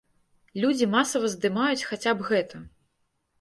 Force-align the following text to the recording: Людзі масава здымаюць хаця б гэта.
Людзі 0.61 0.87
масава 0.95 1.29
здымаюць 1.33 1.87
хаця 1.91 2.11
б 2.23 2.31
гэта. 2.31 2.63